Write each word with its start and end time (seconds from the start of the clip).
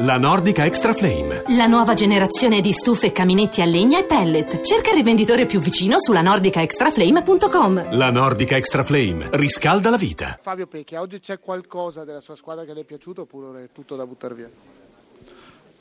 La 0.00 0.16
Nordica 0.16 0.64
Extra 0.64 0.92
Flame. 0.92 1.42
La 1.56 1.66
nuova 1.66 1.94
generazione 1.94 2.60
di 2.60 2.70
stufe, 2.70 3.10
caminetti 3.10 3.62
a 3.62 3.64
legna 3.64 3.98
e 3.98 4.04
pellet. 4.04 4.60
Cerca 4.60 4.90
il 4.90 4.94
rivenditore 4.94 5.44
più 5.44 5.58
vicino 5.58 5.96
sulla 5.98 6.22
nordicaextraflame.com. 6.22 7.96
La 7.96 8.08
Nordica 8.12 8.56
Extra 8.56 8.84
Flame 8.84 9.28
riscalda 9.32 9.90
la 9.90 9.96
vita. 9.96 10.38
Fabio 10.40 10.68
Pecchia, 10.68 11.00
oggi 11.00 11.18
c'è 11.18 11.40
qualcosa 11.40 12.04
della 12.04 12.20
sua 12.20 12.36
squadra 12.36 12.64
che 12.64 12.74
le 12.74 12.82
è 12.82 12.84
piaciuto 12.84 13.22
oppure 13.22 13.64
è 13.64 13.68
tutto 13.72 13.96
da 13.96 14.06
buttare 14.06 14.34
via? 14.34 14.50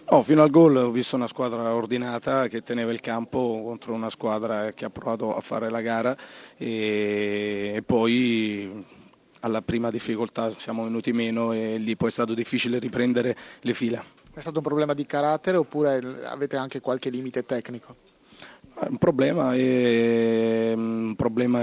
Oh, 0.06 0.24
fino 0.24 0.42
al 0.42 0.50
gol 0.50 0.78
ho 0.78 0.90
visto 0.90 1.16
una 1.16 1.28
squadra 1.28 1.76
ordinata 1.76 2.48
che 2.48 2.64
teneva 2.64 2.92
il 2.92 3.02
campo 3.02 3.62
contro 3.64 3.94
una 3.94 4.10
squadra 4.10 4.72
che 4.72 4.86
ha 4.86 4.90
provato 4.90 5.36
a 5.36 5.42
fare 5.42 5.70
la 5.70 5.82
gara 5.82 6.18
e, 6.58 7.74
e 7.76 7.84
poi 7.84 8.84
alla 9.42 9.62
prima 9.62 9.90
difficoltà 9.92 10.52
siamo 10.52 10.84
venuti 10.84 11.12
meno 11.14 11.52
e 11.54 11.78
lì 11.78 11.96
poi 11.96 12.10
è 12.10 12.12
stato 12.12 12.34
difficile 12.34 12.80
riprendere 12.80 13.36
le 13.62 13.74
fila. 13.74 14.04
È 14.34 14.40
stato 14.40 14.58
un 14.58 14.64
problema 14.64 14.94
di 14.94 15.06
carattere 15.06 15.58
oppure 15.58 16.26
avete 16.26 16.58
anche 16.58 16.80
qualche 16.80 17.10
limite 17.10 17.46
tecnico? 17.46 17.96
Un 18.80 18.98
problema, 18.98 19.56
è, 19.56 20.74
un 20.76 21.16
problema 21.16 21.60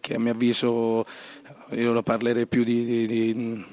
che 0.00 0.14
a 0.14 0.18
mio 0.20 0.32
avviso 0.32 1.04
io 1.70 1.92
lo 1.92 2.02
parlerei 2.02 2.46
più 2.46 2.62
di, 2.62 2.84
di, 2.84 3.06
di 3.06 3.66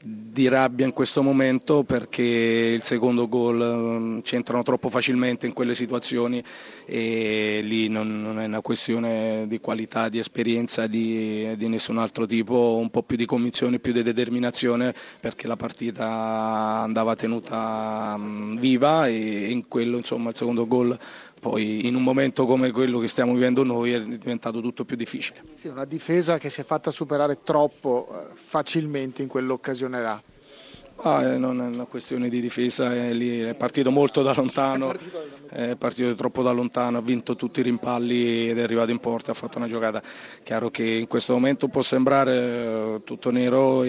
di 0.00 0.46
rabbia 0.46 0.86
in 0.86 0.92
questo 0.92 1.22
momento 1.22 1.82
perché 1.82 2.22
il 2.22 2.82
secondo 2.82 3.28
gol 3.28 3.60
ehm, 3.60 4.22
ci 4.22 4.36
entrano 4.36 4.62
troppo 4.62 4.90
facilmente 4.90 5.46
in 5.46 5.52
quelle 5.52 5.74
situazioni 5.74 6.42
e 6.84 7.60
lì 7.64 7.88
non, 7.88 8.22
non 8.22 8.38
è 8.38 8.44
una 8.44 8.60
questione 8.60 9.46
di 9.48 9.58
qualità, 9.58 10.08
di 10.08 10.18
esperienza 10.18 10.86
di, 10.86 11.56
di, 11.56 11.68
nessun 11.68 11.98
altro 11.98 12.26
tipo, 12.26 12.76
un 12.76 12.90
po' 12.90 13.02
più 13.02 13.16
di 13.16 13.26
convinzione, 13.26 13.80
più 13.80 13.92
di 13.92 14.02
determinazione 14.02 14.94
perché 15.18 15.48
la 15.48 15.56
partita 15.56 16.06
andava 16.82 17.16
tenuta 17.16 18.16
mm, 18.16 18.56
viva 18.58 19.08
e 19.08 19.50
in 19.50 19.66
quello 19.66 19.96
insomma 19.96 20.30
il 20.30 20.36
secondo 20.36 20.66
gol 20.68 20.96
poi 21.40 21.86
in 21.86 21.94
un 21.94 22.02
momento 22.02 22.46
come 22.46 22.70
quello 22.70 22.98
che 22.98 23.08
stiamo 23.08 23.32
vivendo 23.32 23.62
noi 23.64 23.92
è 23.92 24.00
diventato 24.00 24.60
tutto 24.60 24.84
più 24.84 24.96
difficile. 24.96 25.42
Sì, 25.54 25.68
una 25.68 25.84
difesa 25.84 26.38
che 26.38 26.50
si 26.50 26.60
è 26.60 26.64
fatta 26.64 26.90
superare 26.90 27.42
troppo 27.42 28.08
eh, 28.10 28.34
facilmente 28.34 29.22
in 29.22 29.28
quell'occasione 29.28 30.00
là. 30.00 30.22
Ah, 31.00 31.22
eh, 31.22 31.36
non 31.36 31.60
è 31.60 31.66
una 31.66 31.84
questione 31.84 32.28
di 32.28 32.40
difesa, 32.40 32.92
è, 32.92 33.12
lì, 33.12 33.40
è 33.40 33.54
partito 33.54 33.90
molto 33.92 34.22
da 34.22 34.34
lontano, 34.34 34.92
è 35.48 35.76
partito 35.76 36.14
troppo 36.14 36.42
da 36.42 36.50
lontano, 36.50 36.98
ha 36.98 37.00
vinto 37.02 37.36
tutti 37.36 37.60
i 37.60 37.62
rimpalli 37.62 38.50
ed 38.50 38.58
è 38.58 38.62
arrivato 38.62 38.90
in 38.90 38.98
porta, 38.98 39.32
ha 39.32 39.34
fatto 39.34 39.58
una 39.58 39.68
giocata. 39.68 40.02
Chiaro 40.42 40.70
che 40.70 40.84
in 40.84 41.06
questo 41.06 41.32
momento 41.32 41.68
può 41.68 41.82
sembrare 41.82 42.36
eh, 42.36 43.00
tutto 43.04 43.30
nero, 43.30 43.82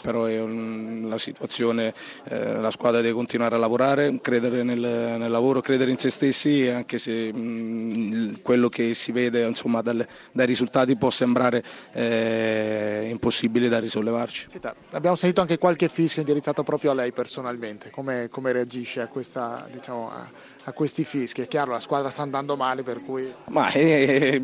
però 0.00 0.24
è 0.24 0.38
la 0.38 1.18
situazione, 1.18 1.94
eh, 2.24 2.54
la 2.54 2.70
squadra 2.70 3.00
deve 3.00 3.14
continuare 3.14 3.54
a 3.54 3.58
lavorare, 3.58 4.18
credere 4.20 4.62
nel, 4.62 4.78
nel 4.78 5.30
lavoro, 5.30 5.60
credere 5.60 5.90
in 5.90 5.98
se 5.98 6.10
stessi, 6.10 6.68
anche 6.68 6.98
se 6.98 7.32
mh, 7.32 8.40
quello 8.42 8.68
che 8.68 8.94
si 8.94 9.12
vede 9.12 9.46
insomma, 9.46 9.82
dalle, 9.82 10.08
dai 10.32 10.46
risultati 10.46 10.96
può 10.96 11.10
sembrare 11.10 11.62
eh, 11.92 13.08
impossibile 13.10 13.68
da 13.68 13.78
risollevarci. 13.78 14.48
Senta, 14.50 14.74
abbiamo 14.90 15.16
sentito 15.16 15.40
anche 15.40 15.58
qualche 15.58 15.88
fischio 15.88 16.20
indirizzato 16.22 16.62
proprio 16.62 16.90
a 16.90 16.94
lei 16.94 17.12
personalmente, 17.12 17.90
come, 17.90 18.28
come 18.28 18.52
reagisce 18.52 19.00
a, 19.00 19.06
questa, 19.06 19.66
diciamo, 19.70 20.10
a, 20.10 20.28
a, 20.64 20.72
questi 20.72 21.03
fischi? 21.04 21.42
È 21.42 21.48
chiaro, 21.48 21.72
la 21.72 21.80
squadra 21.80 22.10
sta 22.10 22.22
andando 22.22 22.56
male 22.56 22.82
per 22.82 23.02
cui... 23.02 23.32
Ma 23.50 23.68
è, 23.68 24.32
è 24.32 24.42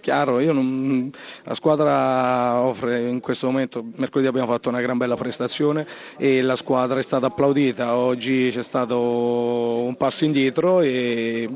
chiaro, 0.00 0.40
non, 0.52 1.10
la 1.44 1.54
squadra 1.54 2.62
offre 2.62 3.08
in 3.08 3.20
questo 3.20 3.46
momento, 3.46 3.84
mercoledì 3.96 4.28
abbiamo 4.28 4.50
fatto 4.50 4.68
una 4.68 4.80
gran 4.80 4.98
bella 4.98 5.16
prestazione 5.16 5.86
e 6.16 6.42
la 6.42 6.56
squadra 6.56 6.98
è 6.98 7.02
stata 7.02 7.26
applaudita, 7.26 7.96
oggi 7.96 8.48
c'è 8.50 8.62
stato 8.62 8.98
un 8.98 9.96
passo 9.96 10.24
indietro 10.24 10.80
e 10.80 11.48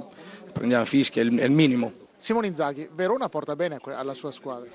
prendiamo 0.52 0.84
fischi, 0.84 1.20
è 1.20 1.22
il, 1.22 1.38
è 1.38 1.44
il 1.44 1.52
minimo. 1.52 1.92
Simone 2.16 2.46
Inzaghi, 2.46 2.88
Verona 2.94 3.28
porta 3.28 3.56
bene 3.56 3.80
alla 3.84 4.14
sua 4.14 4.30
squadra? 4.30 4.70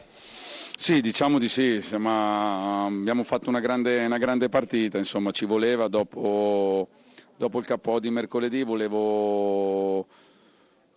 Sì, 0.80 1.02
diciamo 1.02 1.40
di 1.40 1.50
sì, 1.50 1.82
Siamo, 1.82 2.86
abbiamo 2.86 3.24
fatto 3.24 3.50
una 3.50 3.60
grande, 3.60 4.06
una 4.06 4.20
grande, 4.20 4.48
partita, 4.48 5.00
insomma 5.00 5.32
ci 5.32 5.46
voleva 5.46 5.88
dopo, 5.88 6.88
dopo 7.38 7.60
il 7.60 7.66
capo 7.66 8.00
di 8.00 8.10
mercoledì, 8.10 8.64
volevo 8.64 10.08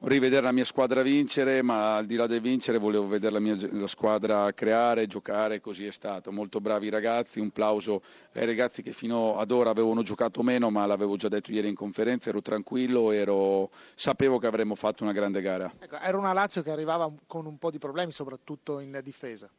rivedere 0.02 0.42
la 0.42 0.52
mia 0.52 0.64
squadra 0.64 1.02
vincere, 1.02 1.62
ma 1.62 1.96
al 1.96 2.06
di 2.06 2.14
là 2.14 2.26
del 2.26 2.40
vincere 2.40 2.78
volevo 2.78 3.06
vedere 3.06 3.32
la 3.32 3.40
mia 3.40 3.56
la 3.72 3.86
squadra 3.86 4.52
creare, 4.52 5.06
giocare, 5.06 5.60
così 5.60 5.84
è 5.86 5.90
stato. 5.90 6.32
Molto 6.32 6.60
bravi 6.60 6.88
ragazzi, 6.88 7.40
un 7.40 7.50
plauso 7.50 8.02
ai 8.32 8.46
ragazzi 8.46 8.82
che 8.82 8.92
fino 8.92 9.36
ad 9.38 9.50
ora 9.50 9.70
avevano 9.70 10.02
giocato 10.02 10.42
meno, 10.42 10.70
ma 10.70 10.86
l'avevo 10.86 11.16
già 11.16 11.28
detto 11.28 11.52
ieri 11.52 11.68
in 11.68 11.74
conferenza, 11.74 12.30
ero 12.30 12.40
tranquillo, 12.40 13.10
ero... 13.10 13.70
sapevo 13.94 14.38
che 14.38 14.46
avremmo 14.46 14.74
fatto 14.74 15.02
una 15.02 15.12
grande 15.12 15.42
gara. 15.42 15.72
Ecco, 15.78 15.98
era 15.98 16.16
una 16.16 16.32
Lazio 16.32 16.62
che 16.62 16.70
arrivava 16.70 17.10
con 17.26 17.44
un 17.46 17.58
po' 17.58 17.70
di 17.70 17.78
problemi, 17.78 18.12
soprattutto 18.12 18.80
in 18.80 18.98
difesa. 19.02 19.50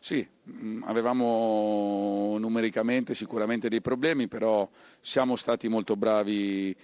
Sì, 0.00 0.26
mm, 0.50 0.82
avevamo 0.84 2.36
numericamente 2.38 3.14
sicuramente 3.14 3.68
dei 3.68 3.80
problemi, 3.80 4.26
però 4.26 4.68
siamo 5.00 5.36
stati 5.36 5.68
molto 5.68 5.96
bravi 5.96 6.74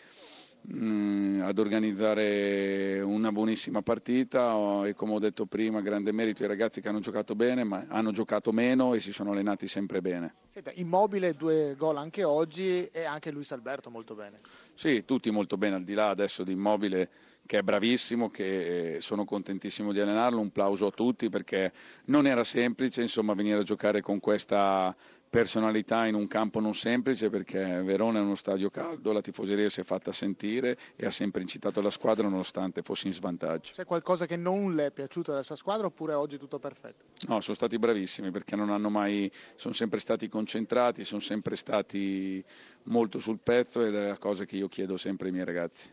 Mm, 0.70 1.40
ad 1.40 1.58
organizzare 1.58 3.00
una 3.00 3.32
buonissima 3.32 3.80
partita 3.80 4.84
e 4.84 4.92
come 4.92 5.14
ho 5.14 5.18
detto 5.18 5.46
prima 5.46 5.80
grande 5.80 6.12
merito 6.12 6.42
ai 6.42 6.48
ragazzi 6.48 6.82
che 6.82 6.88
hanno 6.90 7.00
giocato 7.00 7.34
bene 7.34 7.64
ma 7.64 7.86
hanno 7.88 8.10
giocato 8.10 8.52
meno 8.52 8.92
e 8.92 9.00
si 9.00 9.10
sono 9.10 9.30
allenati 9.30 9.66
sempre 9.66 10.02
bene. 10.02 10.34
Senta, 10.48 10.70
immobile 10.74 11.32
due 11.32 11.74
gol 11.74 11.96
anche 11.96 12.22
oggi 12.22 12.84
e 12.84 13.04
anche 13.04 13.30
Luis 13.30 13.50
Alberto 13.52 13.88
molto 13.88 14.14
bene. 14.14 14.36
Sì, 14.74 15.06
tutti 15.06 15.30
molto 15.30 15.56
bene 15.56 15.76
al 15.76 15.84
di 15.84 15.94
là 15.94 16.10
adesso 16.10 16.44
di 16.44 16.52
Immobile 16.52 17.08
che 17.46 17.60
è 17.60 17.62
bravissimo, 17.62 18.28
che 18.28 18.98
sono 19.00 19.24
contentissimo 19.24 19.90
di 19.90 20.00
allenarlo, 20.00 20.38
un 20.38 20.50
plauso 20.50 20.88
a 20.88 20.90
tutti 20.90 21.30
perché 21.30 21.72
non 22.06 22.26
era 22.26 22.44
semplice 22.44 23.00
insomma, 23.00 23.32
venire 23.32 23.60
a 23.60 23.62
giocare 23.62 24.02
con 24.02 24.20
questa 24.20 24.94
personalità 25.28 26.06
in 26.06 26.14
un 26.14 26.26
campo 26.26 26.60
non 26.60 26.74
semplice 26.74 27.28
perché 27.30 27.82
Verona 27.82 28.18
è 28.18 28.22
uno 28.22 28.34
stadio 28.34 28.70
caldo, 28.70 29.12
la 29.12 29.20
tifoseria 29.20 29.68
si 29.68 29.80
è 29.80 29.84
fatta 29.84 30.12
sentire 30.12 30.76
e 30.96 31.06
ha 31.06 31.10
sempre 31.10 31.42
incitato 31.42 31.80
la 31.80 31.90
squadra 31.90 32.28
nonostante 32.28 32.82
fosse 32.82 33.08
in 33.08 33.12
svantaggio. 33.12 33.72
C'è 33.74 33.84
qualcosa 33.84 34.26
che 34.26 34.36
non 34.36 34.74
le 34.74 34.86
è 34.86 34.90
piaciuto 34.90 35.30
della 35.30 35.42
sua 35.42 35.56
squadra 35.56 35.86
oppure 35.86 36.14
oggi 36.14 36.36
è 36.36 36.38
tutto 36.38 36.58
perfetto? 36.58 37.04
No, 37.26 37.40
sono 37.40 37.54
stati 37.56 37.78
bravissimi 37.78 38.30
perché 38.30 38.56
non 38.56 38.70
hanno 38.70 38.90
mai, 38.90 39.30
sono 39.54 39.74
sempre 39.74 40.00
stati 40.00 40.28
concentrati, 40.28 41.04
sono 41.04 41.20
sempre 41.20 41.56
stati 41.56 42.42
molto 42.84 43.18
sul 43.18 43.38
pezzo 43.42 43.84
ed 43.84 43.94
è 43.94 44.08
la 44.08 44.18
cosa 44.18 44.44
che 44.44 44.56
io 44.56 44.68
chiedo 44.68 44.96
sempre 44.96 45.26
ai 45.26 45.32
miei 45.32 45.44
ragazzi. 45.44 45.90